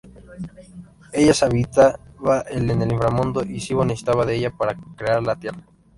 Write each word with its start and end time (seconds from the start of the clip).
Ella 1.11 1.35
habitaba 1.45 2.43
en 2.49 2.71
el 2.71 2.91
inframundo 2.91 3.43
y 3.43 3.59
Sibö 3.59 3.85
necesitaba 3.85 4.25
de 4.25 4.33
ella 4.35 4.49
para 4.49 4.73
crear 4.97 5.21
la 5.21 5.35
tierra. 5.35 5.63